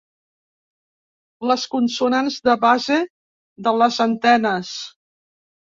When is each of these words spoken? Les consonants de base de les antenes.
Les 1.51 1.65
consonants 1.75 2.41
de 2.49 2.57
base 2.67 2.99
de 3.69 3.79
les 3.83 4.03
antenes. 4.11 4.77